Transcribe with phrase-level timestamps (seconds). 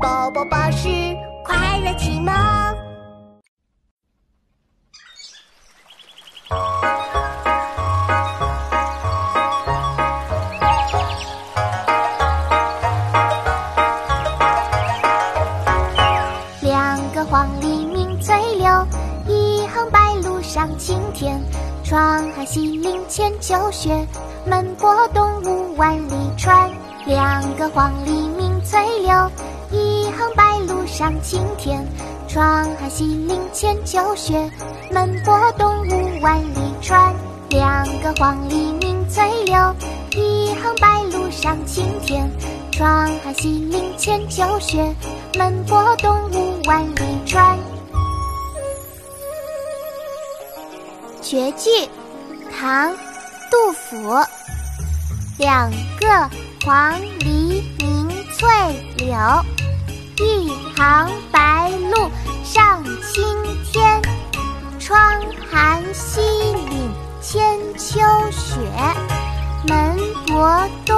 [0.00, 0.88] 宝宝巴士
[1.44, 2.32] 快乐启蒙。
[16.62, 18.86] 两个黄鹂鸣翠柳，
[19.26, 21.40] 一行白鹭上青天。
[21.82, 24.06] 窗含西岭千秋雪，
[24.46, 26.70] 门泊东吴万里船。
[27.06, 29.30] 两个黄鹂鸣翠柳，
[30.18, 31.86] 一行白鹭上青天。
[32.26, 34.50] 窗含西岭千秋雪，
[34.90, 37.14] 门泊东吴万里船。
[37.50, 39.54] 两个黄鹂鸣翠柳，
[40.16, 42.28] 一行白鹭上青天。
[42.72, 44.92] 窗含西岭千秋雪，
[45.36, 47.56] 门泊东吴万里船。
[51.22, 51.70] 绝句，
[52.58, 52.90] 唐·
[53.52, 53.96] 杜甫。
[55.38, 56.28] 两个
[56.66, 58.48] 黄鹂鸣翠
[58.96, 59.16] 柳，
[60.20, 62.10] 一行白鹭
[62.42, 63.24] 上青
[63.64, 64.02] 天。
[64.80, 65.00] 窗
[65.50, 66.20] 含西
[66.70, 68.00] 岭千秋
[68.32, 68.58] 雪，
[69.68, 70.97] 门泊东